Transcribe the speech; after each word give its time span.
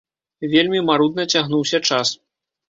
Вельмі 0.53 0.79
марудна 0.87 1.27
цягнуўся 1.35 1.81
час. 1.91 2.15